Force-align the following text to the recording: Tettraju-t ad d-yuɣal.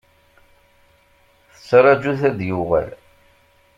Tettraju-t 1.53 2.21
ad 2.29 2.33
d-yuɣal. 2.37 2.89